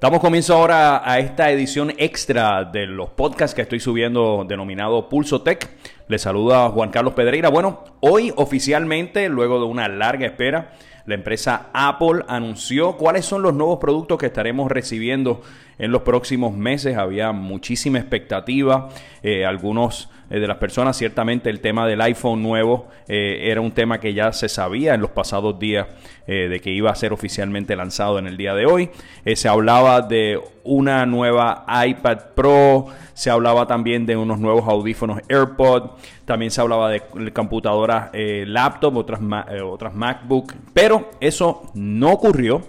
[0.00, 5.42] Damos comienzo ahora a esta edición extra de los podcasts que estoy subiendo denominado Pulso
[5.42, 5.68] Tech.
[6.06, 7.48] Les saluda Juan Carlos Pedreira.
[7.48, 10.70] Bueno, hoy oficialmente, luego de una larga espera,
[11.04, 15.40] la empresa Apple anunció cuáles son los nuevos productos que estaremos recibiendo
[15.78, 16.96] en los próximos meses.
[16.96, 18.88] Había muchísima expectativa.
[19.22, 23.72] Eh, algunos eh, de las personas, ciertamente el tema del iPhone nuevo eh, era un
[23.72, 25.86] tema que ya se sabía en los pasados días
[26.26, 28.90] de que iba a ser oficialmente lanzado en el día de hoy.
[29.34, 35.92] se hablaba de una nueva iPad Pro, se hablaba también de unos nuevos audífonos AirPod,
[36.26, 37.00] también se hablaba de
[37.32, 39.20] computadoras laptop, otras,
[39.64, 42.60] otras MacBook, pero eso no ocurrió.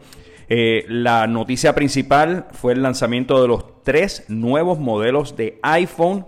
[0.51, 6.25] Eh, la noticia principal fue el lanzamiento de los tres nuevos modelos de iPhone,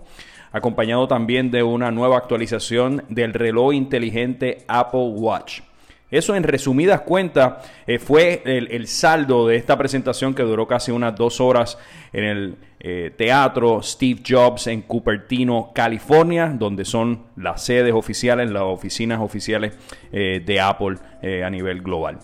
[0.52, 5.62] acompañado también de una nueva actualización del reloj inteligente Apple Watch.
[6.08, 11.16] Eso en resumidas cuentas eh, fue el, saldo de esta presentación que duró casi unas
[11.16, 11.78] dos horas
[12.12, 18.62] en el eh, teatro Steve Jobs en Cupertino, California, donde son las sedes oficiales, las
[18.62, 19.76] oficinas oficiales
[20.12, 20.98] de Apple
[21.42, 22.18] a nivel global.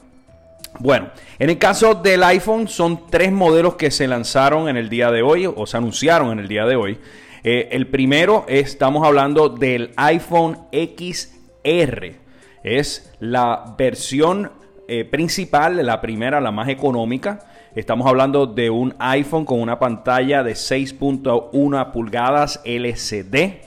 [0.80, 1.08] Bueno,
[1.40, 5.22] en el caso del iPhone son tres modelos que se lanzaron en el día de
[5.22, 6.98] hoy o se anunciaron en el día de hoy.
[7.42, 12.14] Eh, el primero estamos hablando del iPhone XR.
[12.62, 14.52] Es la versión
[14.86, 17.40] eh, principal, la primera, la más económica.
[17.74, 23.62] Estamos hablando de un iPhone con una pantalla de 6.1 pulgadas LCD,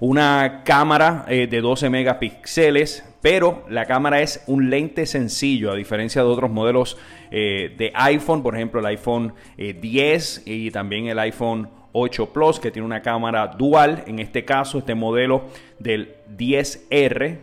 [0.00, 6.20] una cámara eh, de 12 megapíxeles, pero la cámara es un lente sencillo, a diferencia
[6.20, 6.98] de otros modelos
[7.30, 12.60] eh, de iPhone, por ejemplo el iPhone 10 eh, y también el iPhone 8 Plus,
[12.60, 14.04] que tiene una cámara dual.
[14.06, 15.46] En este caso, este modelo
[15.78, 17.38] del 10R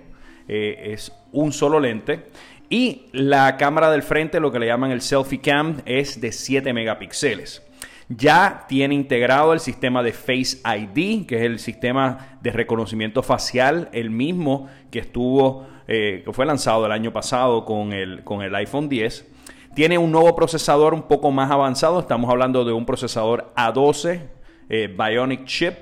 [0.48, 2.26] eh, es un solo lente.
[2.70, 6.74] Y la cámara del frente, lo que le llaman el selfie cam, es de 7
[6.74, 7.64] megapíxeles.
[8.18, 13.88] Ya tiene integrado el sistema de Face ID, que es el sistema de reconocimiento facial,
[13.94, 18.54] el mismo que estuvo, eh, que fue lanzado el año pasado con el, con el
[18.56, 19.28] iPhone 10.
[19.76, 24.22] Tiene un nuevo procesador un poco más avanzado, estamos hablando de un procesador A12
[24.68, 25.74] eh, Bionic Chip.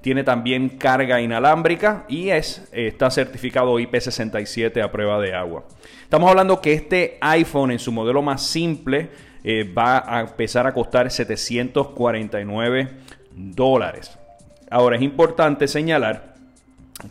[0.00, 5.64] Tiene también carga inalámbrica y es, está certificado IP67 a prueba de agua.
[6.02, 9.10] Estamos hablando que este iPhone en su modelo más simple
[9.44, 12.88] eh, va a empezar a costar 749
[13.34, 14.18] dólares.
[14.70, 16.34] Ahora es importante señalar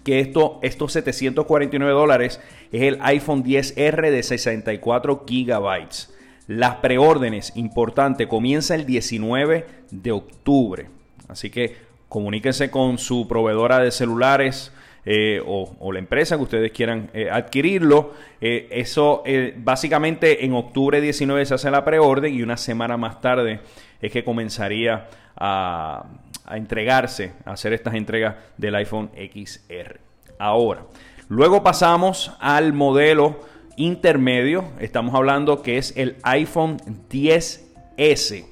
[0.03, 2.39] que esto, estos 749 dólares
[2.71, 6.13] es el iPhone 10R de 64 gigabytes.
[6.47, 10.89] Las preórdenes, importante, comienza el 19 de octubre.
[11.27, 11.75] Así que
[12.09, 14.71] comuníquense con su proveedora de celulares
[15.06, 18.13] eh, o, la empresa que ustedes quieran eh, adquirirlo.
[18.39, 19.23] Eh, eso
[19.57, 23.61] básicamente en octubre 19 se hace la preorden y una semana más tarde
[24.01, 26.06] es que comenzaría a,
[26.45, 30.00] a entregarse, a hacer estas entregas del iPhone XR.
[30.38, 30.85] Ahora,
[31.29, 33.40] luego pasamos al modelo
[33.78, 34.66] intermedio.
[34.79, 36.78] Estamos hablando que es el iPhone
[37.09, 38.50] 10S.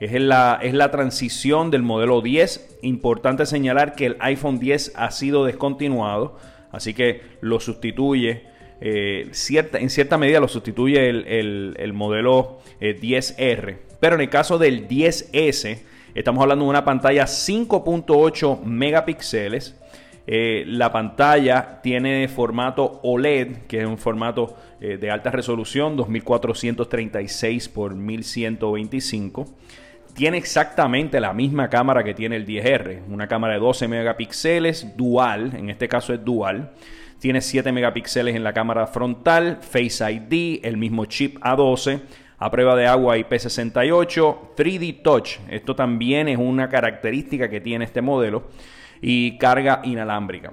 [0.00, 2.78] Es la, es la transición del modelo 10.
[2.80, 6.38] Importante señalar que el iPhone 10 ha sido descontinuado,
[6.72, 8.44] así que lo sustituye,
[8.80, 13.68] eh, cierta, en cierta medida lo sustituye el, modelo 10R.
[13.68, 15.80] Eh, Pero en el caso del 10S,
[16.14, 19.76] estamos hablando de una pantalla 5.8 megapíxeles.
[20.26, 27.94] Eh, la pantalla tiene formato OLED, que es un formato de alta resolución, 2436 x
[27.94, 29.46] 1125
[30.14, 35.54] tiene exactamente la misma cámara que tiene el 10R, una cámara de 12 megapíxeles, dual,
[35.56, 36.72] en este caso es dual.
[37.18, 42.00] Tiene 7 megapíxeles en la cámara frontal, Face ID, el mismo chip A12,
[42.38, 45.38] a prueba de agua IP68, 3D Touch.
[45.48, 48.48] Esto también es una característica que tiene este modelo
[49.02, 50.52] y carga inalámbrica.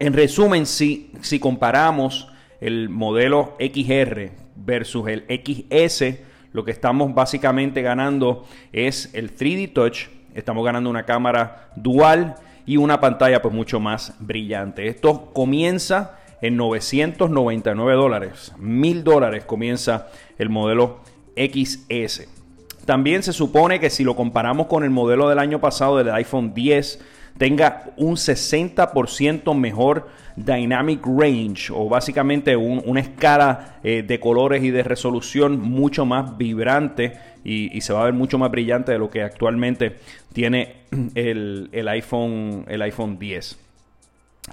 [0.00, 2.28] En resumen, si, si comparamos
[2.60, 10.08] el modelo XR versus el XS, lo que estamos básicamente ganando es el 3D Touch,
[10.34, 12.36] estamos ganando una cámara dual
[12.66, 14.88] y una pantalla pues mucho más brillante.
[14.88, 20.08] Esto comienza en 999 dólares, 1000 dólares comienza
[20.38, 21.00] el modelo
[21.36, 22.28] XS.
[22.84, 26.54] También se supone que si lo comparamos con el modelo del año pasado del iPhone
[26.54, 27.00] 10,
[27.38, 34.82] tenga un 60% mejor dynamic range o básicamente una escala eh, de colores y de
[34.82, 39.22] resolución mucho más vibrante y, se va a ver mucho más brillante de lo que
[39.22, 39.96] actualmente
[40.32, 40.76] tiene
[41.14, 43.58] el, iPhone, el iPhone 10.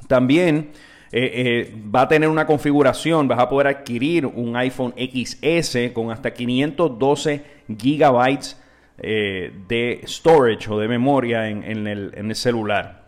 [0.08, 0.70] También
[1.12, 6.12] eh, eh, va a tener una configuración, vas a poder adquirir un iPhone XS con
[6.12, 7.44] hasta 512
[7.78, 8.58] gigabytes
[8.98, 13.06] de storage o de memoria en, el, en el celular.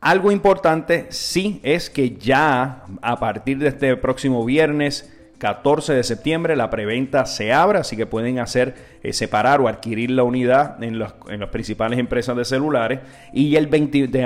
[0.00, 6.56] Algo importante sí es que ya a partir de este próximo viernes 14 de septiembre
[6.56, 10.98] la preventa se abre, así que pueden hacer eh, separar o adquirir la unidad en,
[10.98, 11.14] las
[11.50, 13.00] principales empresas de celulares.
[13.32, 13.66] Y el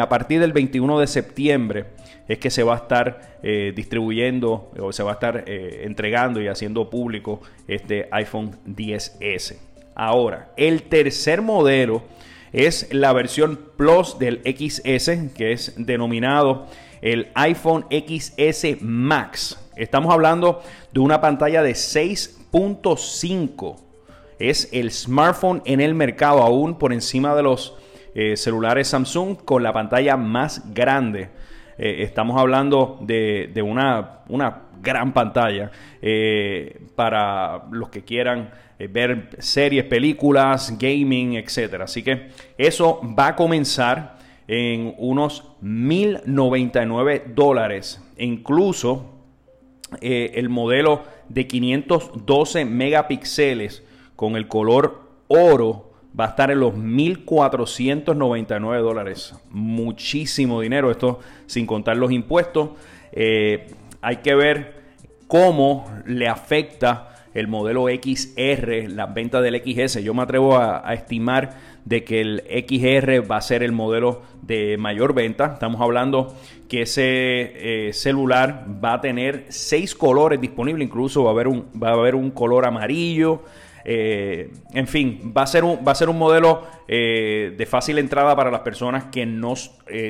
[0.00, 1.86] a partir del 21 de septiembre
[2.28, 6.40] es que se va a estar eh, distribuyendo o se va a estar eh, entregando
[6.40, 9.69] y haciendo público este iPhone 10S.
[10.02, 12.02] Ahora, el tercer modelo
[12.54, 16.68] es la versión Plus del XS, que es denominado
[17.02, 19.60] el iPhone XS Max.
[19.76, 23.76] Estamos hablando de una pantalla de 6.5.
[24.38, 27.74] Es el smartphone en el mercado, aún por encima de los
[28.14, 31.28] eh, celulares Samsung, con la pantalla más grande.
[31.82, 35.70] Eh, estamos hablando de, una, una, gran pantalla
[36.02, 38.50] eh, para los que quieran
[38.90, 41.80] ver series, películas, gaming, etc.
[41.82, 42.28] Así que
[42.58, 48.02] eso va a comenzar en unos 1099 dólares.
[48.18, 49.06] incluso
[50.00, 53.82] eh, el modelo de 512 megapíxeles
[54.16, 59.34] con el color oro va a estar en los 1.499 dólares.
[59.50, 62.70] Muchísimo dinero, esto sin contar los impuestos.
[63.12, 63.68] Eh,
[64.00, 64.80] hay que ver
[65.26, 70.02] cómo le afecta el modelo XR, las ventas del XS.
[70.02, 74.76] Yo me atrevo a, estimar de que el XR va a ser el modelo de
[74.78, 75.52] mayor venta.
[75.54, 76.34] Estamos hablando
[76.68, 81.66] que ese eh, celular va a tener seis colores disponibles, incluso va a haber un,
[81.80, 83.42] va a haber un color amarillo.
[83.84, 87.98] Eh, en fin, va a ser un, va a ser un modelo eh, de fácil
[87.98, 89.54] entrada para las personas que no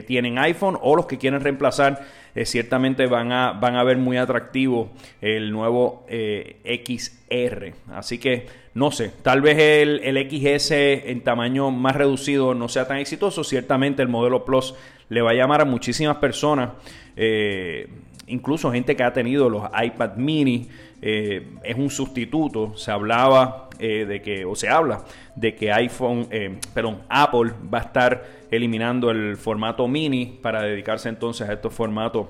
[0.06, 2.00] tienen iPhone o los que quieren reemplazar
[2.34, 4.90] eh, ciertamente van a, van a ver muy atractivo
[5.20, 7.74] el nuevo eh, XR.
[7.92, 10.00] Así que no sé, tal vez el,
[10.30, 13.42] XS en tamaño más reducido no sea tan exitoso.
[13.42, 14.74] Ciertamente el modelo Plus
[15.08, 16.70] le va a llamar a muchísimas personas.
[17.16, 17.88] Eh,
[18.30, 20.68] incluso gente que ha tenido los iPad mini,
[21.02, 22.76] es un sustituto.
[22.76, 25.04] Se hablaba de que, o se habla
[25.34, 26.28] de que iPhone,
[26.74, 32.26] perdón, Apple va a estar eliminando el formato mini para dedicarse entonces a estos formatos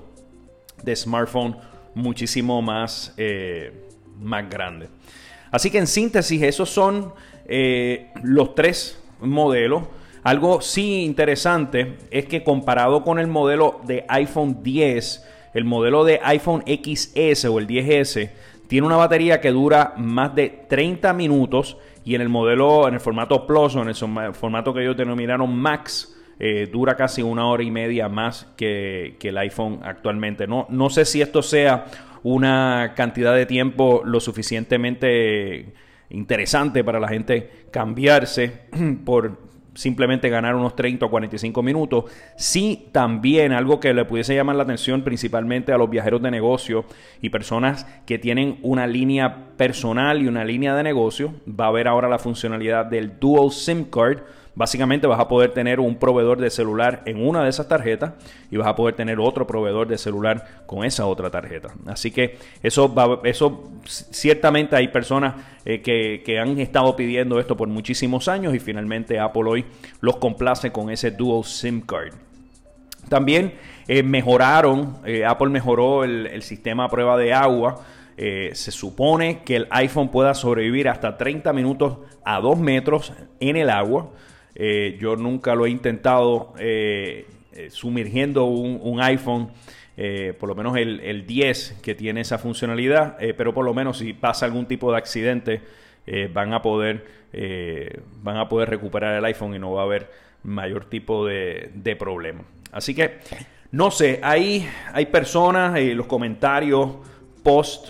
[0.83, 1.57] de smartphone
[1.93, 3.71] muchísimo más, eh,
[4.19, 4.89] más grandes.
[5.51, 7.13] Así que en síntesis, esos son
[7.45, 9.83] eh, los tres modelos.
[10.23, 16.19] Algo sí interesante es que comparado con el modelo de iPhone 10, el modelo de
[16.23, 18.29] iPhone XS o el 10S
[18.67, 22.99] tiene una batería que dura más de 30 minutos y en el modelo, en el
[22.99, 27.63] formato Plus o en el formato que ellos denominaron Max, eh, dura casi una hora
[27.63, 30.47] y media más que, el iPhone actualmente.
[30.47, 31.85] No, no sé si esto sea
[32.23, 35.73] una cantidad de tiempo lo suficientemente
[36.09, 38.61] interesante para la gente cambiarse
[39.05, 42.05] por simplemente ganar unos 30 o 45 minutos.
[42.35, 46.85] Sí, también algo que le pudiese llamar la atención principalmente a los viajeros de negocio
[47.21, 51.87] y personas que tienen una línea personal y una línea de negocio, va a haber
[51.87, 54.19] ahora la funcionalidad del Dual SIM Card
[54.53, 58.13] Básicamente vas a poder tener un proveedor de celular en una de esas tarjetas
[58.49, 61.69] y vas a poder tener otro proveedor de celular con esa otra tarjeta.
[61.85, 62.93] Así que eso,
[63.23, 69.19] eso ciertamente hay personas eh, que, han estado pidiendo esto por muchísimos años y finalmente
[69.19, 69.65] Apple hoy
[70.01, 72.13] los complace con ese Dual SIM Card.
[73.07, 73.53] También
[73.87, 77.85] eh, mejoraron, eh, Apple mejoró el, sistema a prueba de agua.
[78.17, 83.69] se supone que el iPhone pueda sobrevivir hasta 30 minutos a 2 metros en el
[83.69, 84.11] agua.
[84.55, 89.49] Eh, yo nunca lo he intentado eh, eh, sumergiendo un, iPhone,
[90.39, 94.45] por lo menos el, 10 que tiene esa funcionalidad, pero por lo menos si pasa
[94.45, 95.61] algún tipo de accidente
[96.33, 97.05] van a poder
[98.23, 100.09] van a poder recuperar el iPhone y no va a haber
[100.43, 102.43] mayor tipo de, de problema.
[102.71, 103.19] Así que
[103.71, 106.89] no sé, hay, hay personas, los comentarios
[107.43, 107.89] post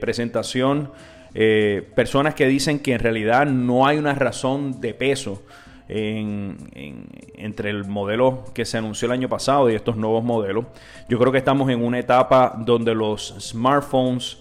[0.00, 0.90] presentación,
[1.94, 5.42] personas que dicen que en realidad no hay una razón de peso
[5.88, 10.66] entre el modelo que se anunció el año pasado y estos nuevos modelos.
[11.08, 14.38] Yo creo que estamos en una etapa donde los smartphones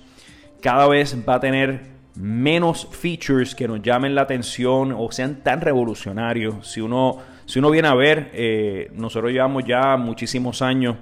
[0.62, 5.62] cada vez va a tener menos features que nos llamen la atención o sean tan
[5.62, 6.68] revolucionarios.
[6.68, 10.96] Si uno, si uno viene a ver, eh, nosotros llevamos ya muchísimos años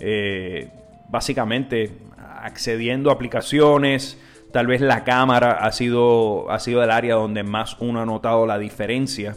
[0.00, 0.68] eh,
[1.08, 4.20] básicamente accediendo a aplicaciones.
[4.52, 8.46] Tal vez la cámara ha sido, ha sido el área donde más uno ha notado
[8.46, 9.36] la diferencia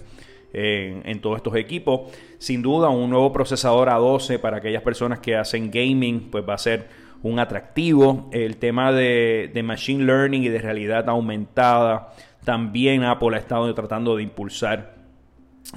[0.54, 2.12] en, todos estos equipos.
[2.38, 6.58] Sin duda, un nuevo procesador A12 para aquellas personas que hacen gaming, pues va a
[6.58, 6.88] ser
[7.24, 8.30] un atractivo.
[8.32, 12.14] El tema de, Machine Learning y de realidad aumentada
[12.44, 14.96] también Apple ha estado tratando de impulsar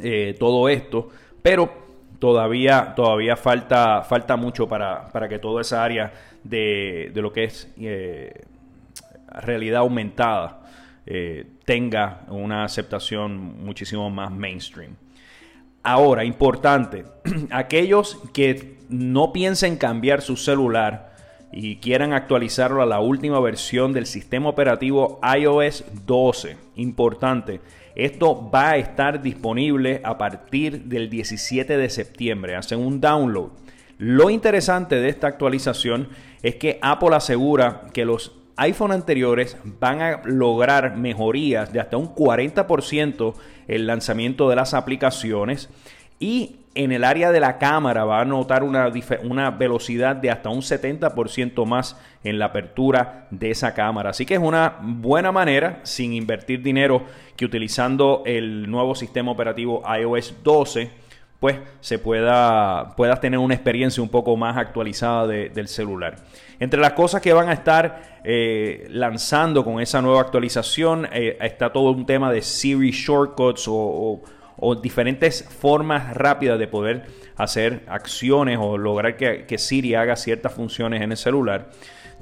[0.00, 1.09] eh, todo esto,
[1.43, 1.71] pero
[2.19, 6.12] todavía, todavía falta, falta mucho para, para que toda esa área
[6.45, 8.45] de, de lo que es eh,
[9.29, 10.62] realidad aumentada
[11.06, 14.97] eh, tenga una aceptación muchísimo más mainstream.
[15.82, 17.04] Ahora, importante,
[17.50, 21.16] aquellos que no piensen cambiar su celular
[21.50, 27.61] y quieran actualizarlo a la última versión del sistema operativo iOS 12, importante,
[27.94, 32.56] esto va a estar disponible a partir del 17 de septiembre.
[32.56, 33.50] Hacen un download.
[33.99, 36.09] Lo interesante de esta actualización
[36.42, 42.14] es que Apple asegura que los iPhone anteriores van a lograr mejorías de hasta un
[42.14, 43.35] 40%
[43.68, 45.68] el lanzamiento de las aplicaciones
[46.18, 48.90] y en el área de la cámara va a notar una,
[49.25, 54.11] una velocidad de hasta un 70% más en la apertura de esa cámara.
[54.11, 57.04] Así que es una buena manera, sin invertir dinero,
[57.37, 60.90] que utilizando el nuevo sistema operativo iOS 12,
[61.42, 66.14] pues se pueda, puedas tener una experiencia un poco más actualizada del celular.
[66.61, 71.72] Entre las cosas que van a estar eh, lanzando con esa nueva actualización eh, está
[71.72, 74.22] todo un tema de Siri Shortcuts o,
[74.80, 77.06] diferentes formas rápidas de poder
[77.37, 81.70] hacer acciones o lograr que, Siri haga ciertas funciones en el celular.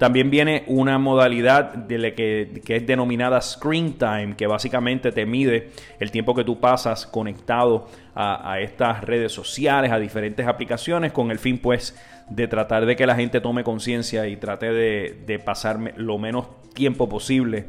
[0.00, 5.26] También viene una modalidad de la que, que, es denominada Screen Time, que básicamente te
[5.26, 11.30] mide el tiempo que tú pasas conectado a, estas redes sociales, a diferentes aplicaciones, con
[11.30, 11.94] el fin pues
[12.30, 16.46] de tratar de que la gente tome conciencia y trate de, de, pasar lo menos
[16.72, 17.66] tiempo posible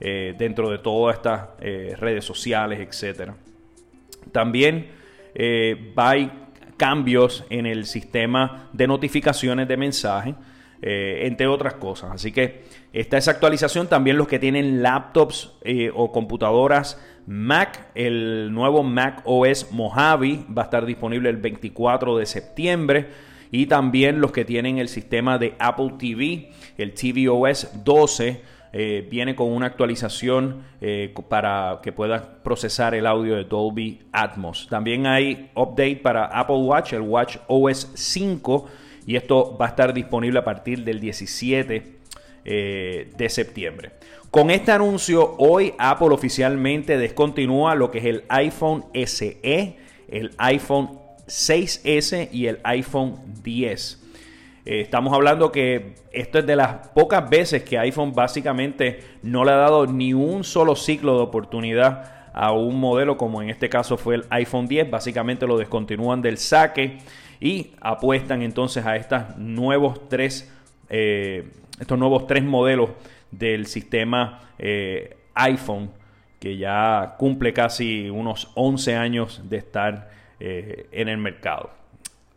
[0.00, 3.36] eh, dentro de todas estas eh, redes sociales, etcétera.
[4.32, 4.88] También
[5.34, 6.32] eh, hay
[6.78, 10.34] cambios en el sistema de notificaciones de mensaje,
[10.82, 12.10] entre otras cosas.
[12.12, 13.88] Así que está esa actualización.
[13.88, 15.52] También los que tienen laptops
[15.94, 22.26] o computadoras Mac, el nuevo Mac OS Mojave va a estar disponible el 24 de
[22.26, 23.08] septiembre
[23.50, 28.54] y también los que tienen el sistema de Apple TV, el tvOS 12.
[28.76, 34.66] Eh, viene con una actualización eh, para que pueda procesar el audio de Dolby Atmos.
[34.68, 38.68] También hay update para Apple Watch, el Watch OS 5,
[39.06, 41.96] y esto va a estar disponible a partir del 17
[42.44, 43.92] eh, de septiembre.
[44.30, 49.76] Con este anuncio, hoy Apple oficialmente descontinúa lo que es el iPhone SE,
[50.08, 54.02] el iPhone 6S y el iPhone 10.
[54.66, 59.52] Eh, estamos hablando que esto es de las pocas veces que iPhone básicamente no le
[59.52, 63.96] ha dado ni un solo ciclo de oportunidad a un modelo como en este caso
[63.96, 64.90] fue el iPhone 10.
[64.90, 66.98] Básicamente lo descontinúan del saque
[67.44, 70.50] y apuestan entonces a estos nuevos tres,
[70.88, 72.88] eh, estos nuevos tres modelos
[73.30, 75.90] del sistema eh, iPhone
[76.40, 80.08] que ya cumple casi unos 11 años de estar
[80.40, 81.68] eh, en el mercado.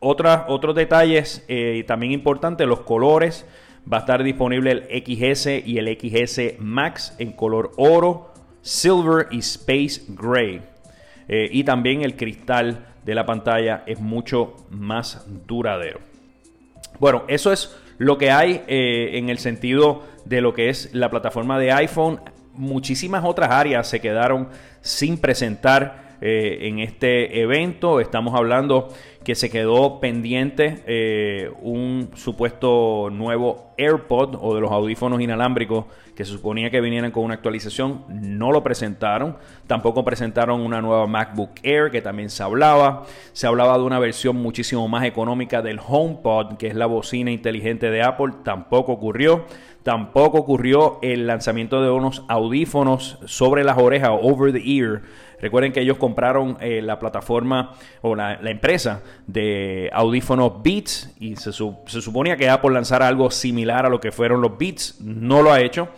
[0.01, 1.47] otros detalles
[1.87, 3.45] también importantes, los colores.
[3.91, 9.39] Va a estar disponible el XS y el XS Max en color oro, silver y
[9.39, 10.61] space gray.
[11.29, 15.99] Y también el cristal de la pantalla es mucho más duradero.
[16.99, 21.57] Bueno, eso es lo que hay en el sentido de lo que es la plataforma
[21.57, 22.19] de iPhone.
[22.53, 24.49] Muchísimas otras áreas se quedaron
[24.81, 28.01] sin presentar eh, en este evento.
[28.01, 28.89] Estamos hablando
[29.27, 35.83] que se quedó pendiente eh, un supuesto nuevo AirPod o de los audífonos inalámbricos
[36.15, 38.05] que se suponía que vinieran con una actualización.
[38.07, 39.35] No lo presentaron.
[39.67, 43.03] Tampoco presentaron una nueva MacBook Air que también se hablaba.
[43.33, 47.91] Se hablaba de una versión muchísimo más económica del HomePod, que es la bocina inteligente
[47.91, 48.33] de Apple.
[48.45, 49.43] Tampoco ocurrió.
[49.83, 55.01] Tampoco ocurrió el lanzamiento de unos audífonos sobre las orejas, over the ear,
[55.39, 61.51] Recuerden que ellos compraron eh, la plataforma o la, empresa de audífonos Beats y se,
[61.51, 65.01] suponía que Apple lanzara algo similar a lo que fueron los Beats.
[65.01, 65.89] No lo ha hecho.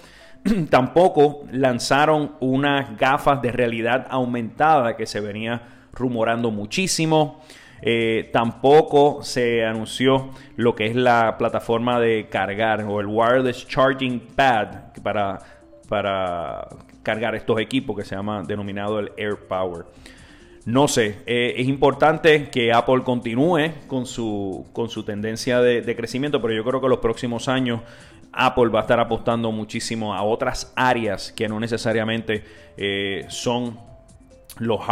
[0.69, 5.61] Tampoco lanzaron unas gafas de realidad aumentada que se venía
[5.93, 7.41] rumorando muchísimo.
[7.81, 14.19] Eh, tampoco se anunció lo que es la plataforma de cargar o el wireless charging
[14.35, 15.39] pad para,
[15.87, 16.67] para
[17.03, 19.85] cargar estos equipos que se llama denominado el Air Power.
[20.69, 26.43] No sé, eh, es importante que Apple continúe con su, con su tendencia de, crecimiento,
[26.43, 27.81] pero yo creo que los próximos años
[28.31, 32.43] Apple va a estar apostando muchísimo a otras áreas que no necesariamente
[32.77, 33.79] eh, son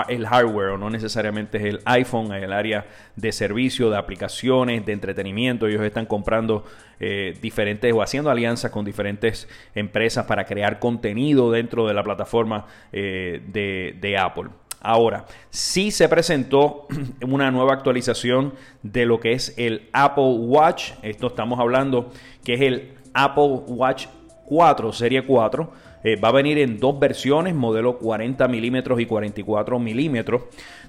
[0.07, 4.93] el hardware o no necesariamente es el iPhone, el área de servicio, de aplicaciones, de
[4.93, 5.67] entretenimiento.
[5.67, 6.65] Ellos están comprando
[6.99, 12.65] eh, diferentes o haciendo alianzas con diferentes empresas para crear contenido dentro de la plataforma
[12.91, 14.49] eh, de, Apple.
[14.79, 16.87] Ahora, sí se presentó
[17.21, 18.53] una nueva actualización
[18.83, 20.91] de lo que es el Apple Watch.
[21.01, 22.11] Esto estamos hablando
[22.43, 24.07] que es el Apple Watch
[24.45, 29.79] 4, serie 4 eh, va a venir en dos versiones, modelo 40 milímetros y 44
[29.79, 30.43] milímetros.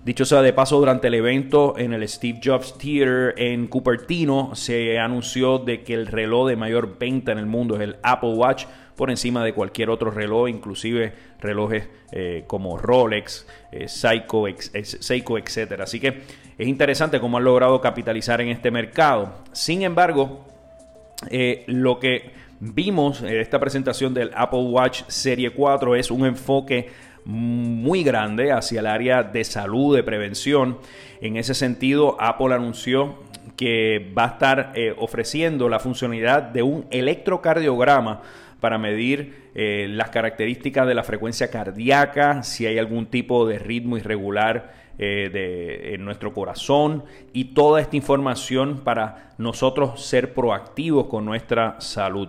[0.04, 4.99] Dicho sea de paso, durante el evento en el Steve Jobs Theater en Cupertino se
[4.99, 8.66] anunció de que el reloj de mayor venta en el mundo es el Apple Watch
[8.99, 14.47] por encima de cualquier otro reloj, inclusive relojes eh, como Rolex, eh, Seiko,
[15.38, 15.81] etc.
[15.81, 16.23] Así que
[16.59, 19.33] es interesante cómo han logrado capitalizar en este mercado.
[19.52, 20.45] Sin embargo,
[21.67, 26.90] lo que vimos en esta presentación del Apple Watch Serie 4 es un enfoque
[27.25, 30.78] muy grande hacia el área de salud, de prevención.
[31.21, 33.19] En ese sentido, Apple anunció
[33.57, 38.23] que va a estar eh, ofreciendo la funcionalidad de un electrocardiograma
[38.61, 43.97] para medir eh, las características de la frecuencia cardíaca, si hay algún tipo de ritmo
[43.97, 51.25] irregular eh, de, en nuestro corazón y toda esta información para nosotros ser proactivos con
[51.25, 52.29] nuestra salud.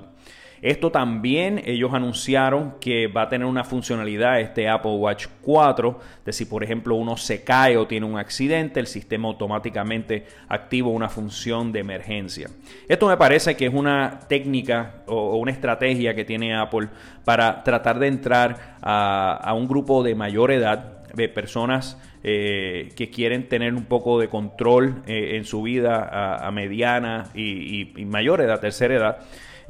[0.62, 6.34] Esto también ellos anunciaron que va a tener una funcionalidad este Apple Watch 4 de
[6.34, 11.10] si por ejemplo uno se cae o tiene un accidente, el sistema automáticamente activa una
[11.10, 12.50] función de emergencia.
[12.88, 16.90] Esto me parece que es una técnica o una estrategia que tiene Apple
[17.24, 23.48] para tratar de entrar a, un grupo de mayor edad, de personas eh, que quieren
[23.50, 28.60] tener un poco de control eh, en su vida a, mediana y, y mayor edad,
[28.60, 29.18] tercera edad.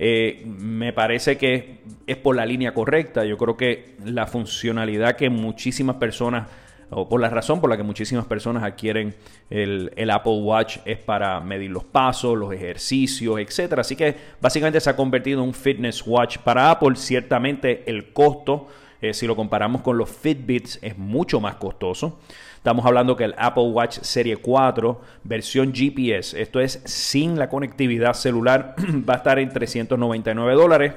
[0.01, 3.25] Eh, me parece que es por la línea correcta.
[3.25, 6.47] Yo creo que la funcionalidad que muchísimas personas,
[6.89, 9.13] o por la razón por la que muchísimas personas adquieren
[9.49, 13.81] el, Apple Watch es para medir los pasos, los ejercicios, etcétera.
[13.81, 16.95] Así que básicamente se ha convertido en un fitness watch para Apple.
[16.95, 18.69] Ciertamente el costo,
[19.01, 22.19] eh, si lo comparamos con los Fitbits, es mucho más costoso.
[22.57, 28.13] Estamos hablando que el Apple Watch Serie 4, versión GPS, esto es sin la conectividad
[28.13, 28.75] celular,
[29.09, 30.93] va a estar en 399 dólares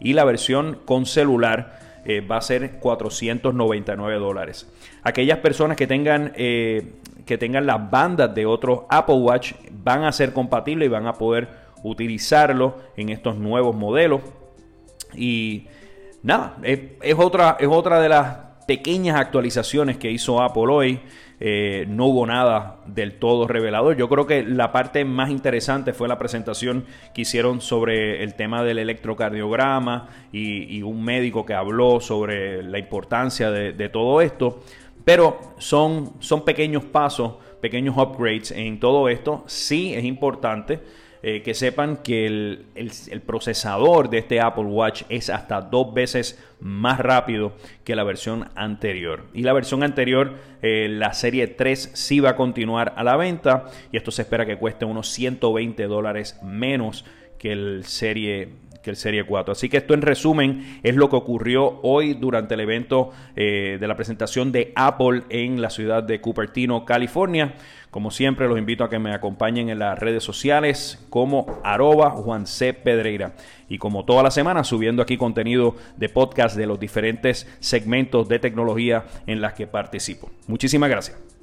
[0.00, 4.70] y la versión con celular eh, va a ser 499 dólares.
[5.02, 6.92] Aquellas personas que tengan, eh,
[7.24, 11.14] que tengan las bandas de otros Apple Watch van a ser compatibles y van a
[11.14, 11.48] poder
[11.82, 14.20] utilizarlo en estos nuevos modelos.
[15.14, 15.66] Y
[16.26, 18.36] nada, es, otra, es otra de las
[18.66, 21.00] pequeñas actualizaciones que hizo Apple hoy.
[21.38, 23.96] Eh, no hubo nada del todo revelador.
[23.96, 26.84] Yo creo que la parte más interesante fue la presentación
[27.14, 33.50] que hicieron sobre el tema del electrocardiograma y, un médico que habló sobre la importancia
[33.50, 34.62] de, de todo esto.
[35.04, 39.44] Pero son, son pequeños pasos, pequeños upgrades en todo esto.
[39.46, 40.80] Sí es importante
[41.28, 47.00] eh, que sepan que el, procesador de este Apple Watch es hasta dos veces más
[47.00, 49.24] rápido que la versión anterior.
[49.34, 53.64] Y la versión anterior, eh, la serie 3, sí va a continuar a la venta
[53.90, 57.04] y esto se espera que cueste unos 120 dólares menos
[57.40, 58.50] que el serie
[58.86, 59.50] que el Serie 4.
[59.50, 63.88] Así que esto en resumen es lo que ocurrió hoy durante el evento eh, de
[63.88, 67.54] la presentación de Apple en la ciudad de Cupertino, California.
[67.90, 72.46] Como siempre, los invito a que me acompañen en las redes sociales como arroba Juan
[72.46, 72.74] C.
[72.74, 73.34] Pedreira.
[73.68, 78.38] Y como toda la semana, subiendo aquí contenido de podcast de los diferentes segmentos de
[78.38, 80.30] tecnología en las que participo.
[80.46, 81.35] Muchísimas gracias.